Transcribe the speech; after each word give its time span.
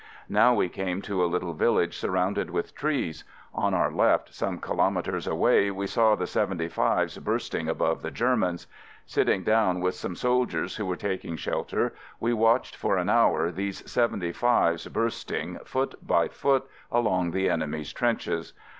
Now 0.29 0.55
we 0.55 0.67
came 0.67 1.03
to 1.03 1.23
a 1.23 1.29
little 1.29 1.53
village 1.53 1.95
sur 1.95 2.09
rounded 2.09 2.49
with 2.49 2.73
trees. 2.73 3.23
On 3.53 3.71
our 3.75 3.91
left, 3.91 4.33
some 4.33 4.59
kilo 4.59 4.89
metres 4.89 5.27
away, 5.27 5.69
we 5.69 5.85
saw 5.85 6.15
the" 6.15 6.25
75's" 6.39 7.19
bursting 7.23 7.69
above 7.69 8.01
the 8.01 8.09
Germans. 8.09 8.65
Sitting 9.05 9.43
down 9.43 9.79
with 9.79 9.93
some 9.93 10.15
soldiers 10.15 10.77
who 10.77 10.87
were 10.87 10.95
taking 10.95 11.35
shelter, 11.35 11.93
we 12.19 12.33
watched 12.33 12.75
for 12.75 12.97
an 12.97 13.09
hour 13.09 13.51
these 13.51 13.83
"75's" 13.83 14.87
burst 14.87 15.31
ing, 15.31 15.59
foot 15.65 15.93
by 16.01 16.27
foot, 16.29 16.67
along 16.91 17.29
the 17.29 17.47
enemy's 17.47 17.93
trenches. 17.93 18.53